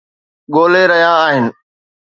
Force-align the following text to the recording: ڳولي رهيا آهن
ڳولي 0.53 0.83
رهيا 0.91 1.11
آهن 1.25 1.45